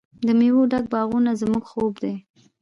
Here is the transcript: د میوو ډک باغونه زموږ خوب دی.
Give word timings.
د 0.25 0.27
میوو 0.39 0.69
ډک 0.71 0.85
باغونه 0.93 1.31
زموږ 1.41 1.63
خوب 1.71 1.93
دی. 2.03 2.13